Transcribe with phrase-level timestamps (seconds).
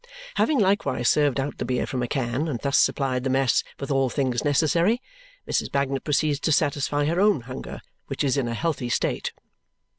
[0.33, 3.91] Having likewise served out the beer from a can and thus supplied the mess with
[3.91, 4.99] all things necessary,
[5.47, 5.71] Mrs.
[5.71, 9.31] Bagnet proceeds to satisfy her own hunger, which is in a healthy state.